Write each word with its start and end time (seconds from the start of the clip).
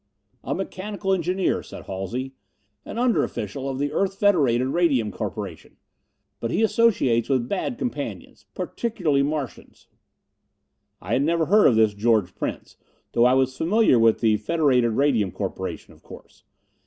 "A 0.43 0.55
mechanical 0.55 1.13
engineer," 1.13 1.61
said 1.61 1.83
Halsey. 1.85 2.33
"An 2.85 2.97
under 2.97 3.23
official 3.23 3.69
of 3.69 3.77
the 3.77 3.93
Earth 3.93 4.15
Federated 4.15 4.69
Radium 4.69 5.11
Corporation. 5.11 5.77
But 6.39 6.49
he 6.49 6.63
associates 6.63 7.29
with 7.29 7.47
bad 7.47 7.77
companions 7.77 8.47
particularly 8.55 9.21
Martians." 9.21 9.89
I 11.01 11.13
had 11.13 11.21
never 11.21 11.45
heard 11.45 11.67
of 11.67 11.75
this 11.75 11.93
George 11.93 12.33
Prince, 12.33 12.77
though 13.11 13.25
I 13.25 13.35
was 13.35 13.55
familiar 13.55 13.99
with 13.99 14.21
the 14.21 14.37
Federated 14.37 14.93
Radium 14.93 15.31
Corporation, 15.31 15.93
of 15.93 16.01
course. 16.01 16.45